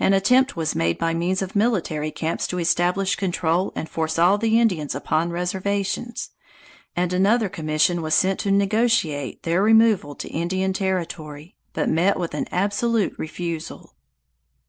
An 0.00 0.14
attempt 0.14 0.56
was 0.56 0.74
made 0.74 0.98
by 0.98 1.14
means 1.14 1.40
of 1.40 1.54
military 1.54 2.10
camps 2.10 2.48
to 2.48 2.58
establish 2.58 3.14
control 3.14 3.72
and 3.76 3.88
force 3.88 4.18
all 4.18 4.36
the 4.36 4.58
Indians 4.58 4.96
upon 4.96 5.30
reservations, 5.30 6.30
and 6.96 7.12
another 7.12 7.48
commission 7.48 8.02
was 8.02 8.16
sent 8.16 8.40
to 8.40 8.50
negotiate 8.50 9.44
their 9.44 9.62
removal 9.62 10.16
to 10.16 10.28
Indian 10.28 10.72
Territory, 10.72 11.54
but 11.72 11.88
met 11.88 12.18
with 12.18 12.34
an 12.34 12.48
absolute 12.50 13.14
refusal. 13.16 13.94